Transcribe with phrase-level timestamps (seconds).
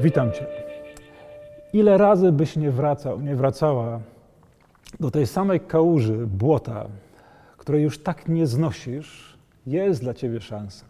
[0.00, 0.46] Witam Cię.
[1.72, 4.00] Ile razy byś nie wracał, nie wracała
[5.00, 6.86] do tej samej kałuży, błota,
[7.56, 10.84] której już tak nie znosisz, jest dla Ciebie szansa.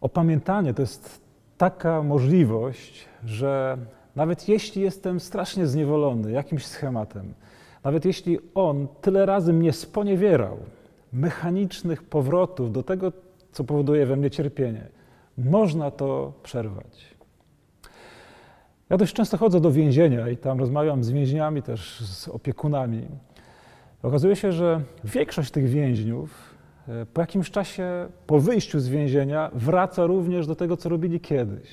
[0.00, 1.20] Opamiętanie to jest
[1.58, 3.78] taka możliwość, że
[4.16, 7.34] nawet jeśli jestem strasznie zniewolony jakimś schematem,
[7.84, 10.56] nawet jeśli on tyle razy mnie sponiewierał,
[11.12, 13.12] mechanicznych powrotów do tego,
[13.52, 14.86] co powoduje we mnie cierpienie,
[15.38, 17.17] można to przerwać.
[18.90, 23.06] Ja dość często chodzę do więzienia i tam rozmawiam z więźniami, też z opiekunami.
[24.02, 26.54] Okazuje się, że większość tych więźniów
[26.88, 31.68] e, po jakimś czasie, po wyjściu z więzienia, wraca również do tego, co robili kiedyś.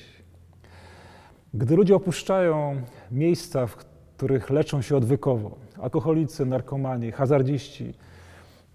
[1.54, 7.94] Gdy ludzie opuszczają miejsca, w których leczą się odwykowo, alkoholicy, narkomani, hazardziści,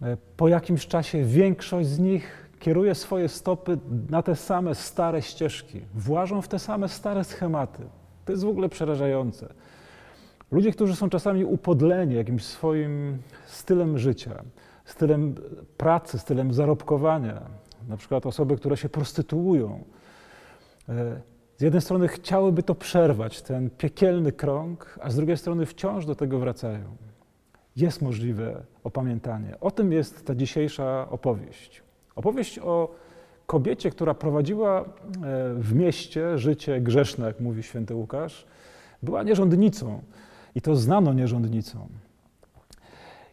[0.02, 3.78] e, po jakimś czasie większość z nich kieruje swoje stopy
[4.10, 8.01] na te same stare ścieżki, włażą w te same stare schematy.
[8.26, 9.54] To jest w ogóle przerażające.
[10.52, 14.44] Ludzie, którzy są czasami upodleni jakimś swoim stylem życia,
[14.86, 15.36] stylem
[15.78, 17.42] pracy, stylem zarobkowania,
[17.88, 19.84] na przykład osoby, które się prostytuują,
[20.90, 21.22] e,
[21.58, 26.16] z jednej strony chciałyby to przerwać, ten piekielny krąg, a z drugiej strony wciąż do
[26.16, 26.84] tego wracają.
[27.76, 29.60] Jest możliwe opamiętanie.
[29.60, 31.84] O tym jest ta dzisiejsza opowieść.
[32.16, 32.90] Opowieść o
[33.52, 34.84] kobiecie, która prowadziła e,
[35.54, 38.46] w mieście życie grzeszne, jak mówi święty Łukasz,
[39.04, 40.02] była nierządnicą
[40.56, 41.88] i to znano nierządnicą.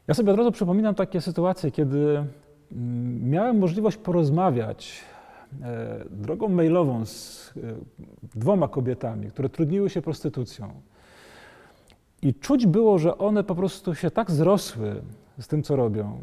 [0.09, 2.25] Ja sobie od razu przypominam takie sytuacje, kiedy
[2.73, 5.01] mm, miałem możliwość porozmawiać
[5.63, 7.61] e, drogą mailową z e,
[8.35, 10.69] dwoma kobietami, które trudniły się prostytucją.
[12.23, 15.03] I czuć było, że one po prostu się tak zrosły
[15.39, 16.19] z tym, co robią,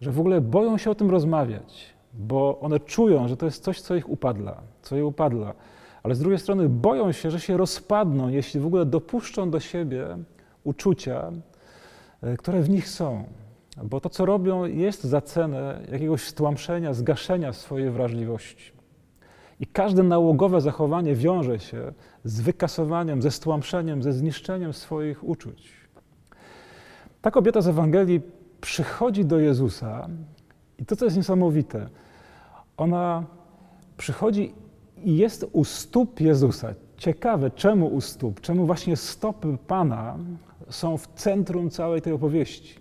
[0.00, 3.80] że w ogóle boją się o tym rozmawiać bo one czują, że to jest coś,
[3.80, 5.54] co ich upadla, co je upadla.
[6.02, 10.06] Ale z drugiej strony boją się, że się rozpadną, jeśli w ogóle dopuszczą do siebie
[10.64, 11.32] uczucia,
[12.22, 13.24] e, które w nich są.
[13.84, 18.72] Bo to, co robią, jest za cenę jakiegoś stłamszenia, zgaszenia swojej wrażliwości.
[19.60, 21.92] I każde nałogowe zachowanie wiąże się
[22.24, 25.72] z wykasowaniem, ze stłamszeniem, ze zniszczeniem swoich uczuć.
[27.22, 28.20] Ta kobieta z Ewangelii
[28.60, 30.08] przychodzi do Jezusa
[30.78, 31.88] i to, co jest niesamowite,
[32.76, 33.24] ona
[33.96, 34.54] przychodzi
[35.04, 36.74] i jest u stóp Jezusa.
[36.96, 40.16] Ciekawe, czemu u stóp, czemu właśnie stopy Pana
[40.68, 42.74] są w centrum całej tej opowieści.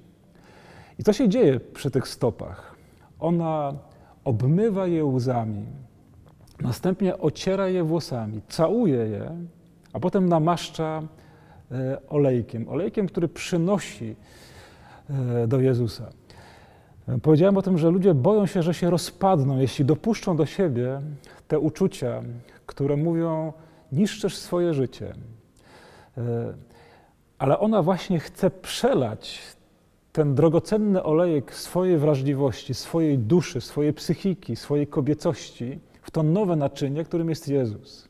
[1.00, 2.76] I co się dzieje przy tych stopach?
[3.20, 3.74] Ona
[4.24, 5.66] obmywa je łzami,
[6.62, 9.32] następnie ociera je włosami, całuje je,
[9.94, 11.04] a potem namaszcza
[11.72, 12.70] e, olejkiem.
[12.70, 14.16] Olejkiem, który przynosi
[15.10, 16.10] e, do Jezusa.
[17.22, 21.02] Powiedziałem o tym, że ludzie boją się, że się rozpadną, jeśli dopuszczą do siebie
[21.48, 22.22] te uczucia,
[22.66, 23.54] które mówią:
[23.92, 25.14] niszczysz swoje życie.
[26.18, 26.54] E,
[27.38, 29.42] ale ona właśnie chce przelać
[30.12, 37.04] ten drogocenny olejek swojej wrażliwości, swojej duszy, swojej psychiki, swojej kobiecości w to nowe naczynie,
[37.04, 38.08] którym jest Jezus.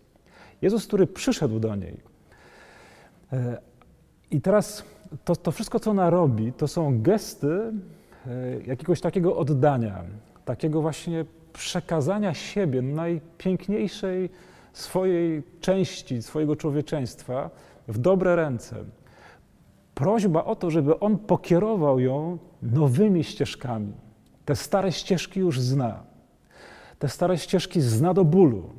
[0.61, 1.97] Jezus, który przyszedł do niej.
[3.33, 3.57] E,
[4.31, 4.83] I teraz
[5.25, 7.71] to, to wszystko, co ona robi, to są gesty,
[8.67, 10.03] jakiegoś takiego oddania,
[10.45, 14.29] takiego właśnie przekazania siebie, najpiękniejszej
[14.73, 17.49] swojej części, swojego człowieczeństwa
[17.87, 18.75] w dobre ręce.
[19.93, 23.93] Prośba o to, żeby on pokierował ją nowymi ścieżkami.
[24.45, 26.03] Te stare ścieżki już zna.
[26.99, 28.69] Te stare ścieżki zna do bólu.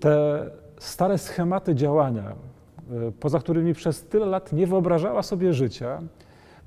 [0.00, 0.44] Te
[0.78, 6.02] stare schematy działania, e, poza którymi przez tyle lat nie wyobrażała sobie życia,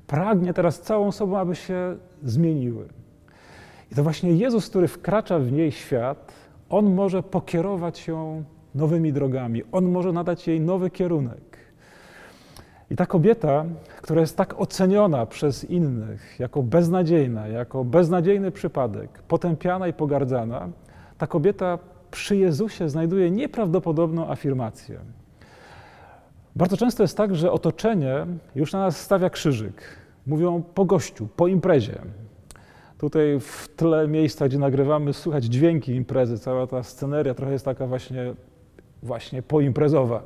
[0.08, 2.88] pragnie teraz całą sobą, aby się zmieniły.
[3.92, 6.34] I to właśnie Jezus, który wkracza w niej świat,
[6.70, 8.44] on może pokierować ją
[8.76, 11.58] nowymi drogami, on może nadać jej nowy kierunek.
[12.92, 13.66] I ta kobieta,
[14.02, 20.70] która jest tak oceniona przez innych jako beznadziejna, jako beznadziejny przypadek, potępiana i pogardzana,
[21.18, 21.80] ta kobieta
[22.12, 25.00] przy Jezusie znajduje nieprawdopodobną afirmację.
[26.58, 28.26] Bardzo często jest tak, że otoczenie
[28.56, 29.82] już na nas stawia krzyżyk.
[30.28, 32.02] Mówią po gościu, po imprezie.
[32.98, 37.88] Tutaj w tle miejsca, gdzie nagrywamy, słychać dźwięki imprezy, cała ta sceneria trochę jest taka
[37.88, 38.34] właśnie,
[39.04, 40.24] właśnie poimprezowa.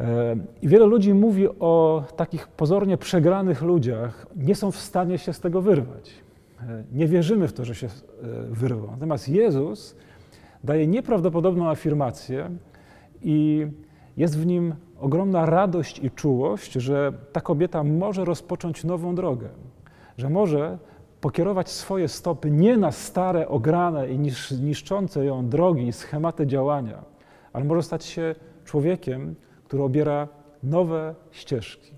[0.00, 5.32] E, I wiele ludzi mówi o takich pozornie przegranych ludziach, nie są w stanie się
[5.32, 6.10] z tego wyrwać.
[6.60, 7.90] E, nie wierzymy w to, że się e,
[8.50, 8.90] wyrwą.
[8.90, 9.96] Natomiast Jezus
[10.64, 12.50] daje nieprawdopodobną afirmację
[13.22, 13.66] i
[14.18, 19.48] jest w nim ogromna radość i czułość, że ta kobieta może rozpocząć nową drogę,
[20.16, 20.78] że może
[21.20, 24.18] pokierować swoje stopy nie na stare, ograne i
[24.60, 27.04] niszczące ją drogi i schematy działania,
[27.52, 28.34] ale może stać się
[28.64, 29.34] człowiekiem,
[29.64, 30.28] który obiera
[30.62, 31.92] nowe ścieżki.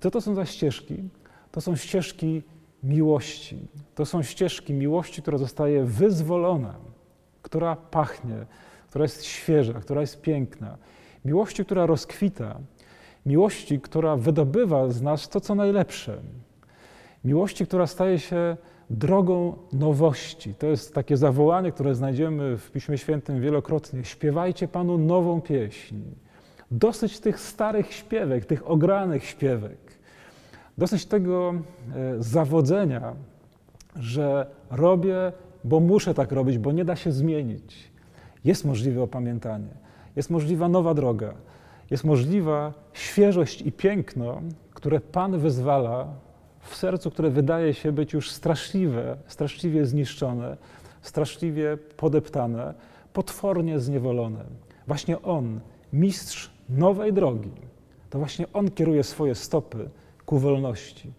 [0.00, 1.08] Co to są za ścieżki?
[1.50, 2.42] To są ścieżki
[2.82, 3.58] miłości.
[3.94, 6.74] To są ścieżki miłości, która zostaje wyzwolona,
[7.42, 8.46] która pachnie,
[8.88, 10.76] która jest świeża, która jest piękna.
[11.24, 12.58] Miłości, która rozkwita,
[13.26, 16.18] miłości, która wydobywa z nas to, co najlepsze.
[17.24, 18.56] Miłości, która staje się
[18.90, 20.54] drogą nowości.
[20.54, 24.04] To jest takie zawołanie, które znajdziemy w Piśmie Świętym wielokrotnie.
[24.04, 25.96] Śpiewajcie Panu nową pieśń.
[26.70, 29.78] Dosyć tych starych śpiewek, tych ogranych śpiewek.
[30.78, 33.14] Dosyć tego e, zawodzenia,
[33.96, 35.32] że robię,
[35.64, 37.90] bo muszę tak robić, bo nie da się zmienić.
[38.44, 39.74] Jest możliwe opamiętanie,
[40.16, 41.34] jest możliwa nowa droga,
[41.90, 44.40] jest możliwa świeżość i piękno,
[44.74, 46.06] które Pan wyzwala
[46.60, 50.56] w sercu, które wydaje się być już straszliwe, straszliwie zniszczone,
[51.02, 52.74] straszliwie podeptane,
[53.12, 54.44] potwornie zniewolone.
[54.86, 55.60] Właśnie On,
[55.92, 57.52] mistrz nowej drogi,
[58.10, 59.88] to właśnie On kieruje swoje stopy
[60.26, 61.12] ku wolności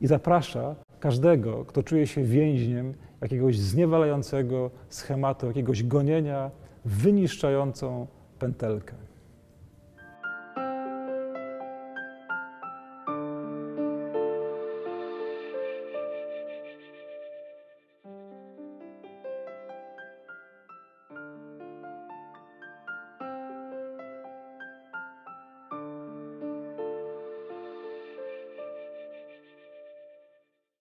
[0.00, 6.50] i zaprasza każdego, kto czuje się więźniem jakiegoś zniewalającego schematu, jakiegoś gonienia,
[6.84, 8.06] wyniszczającą
[8.42, 8.94] pętelkę.